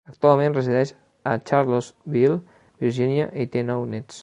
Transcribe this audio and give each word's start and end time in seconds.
Actualment 0.09 0.53
resideix 0.55 0.91
a 1.31 1.33
Charlottesville, 1.51 2.39
Virginia 2.87 3.31
i 3.45 3.49
té 3.57 3.67
nou 3.71 3.89
néts. 3.97 4.19